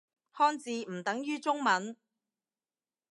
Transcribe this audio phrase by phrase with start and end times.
[0.35, 1.95] 漢字唔等於中文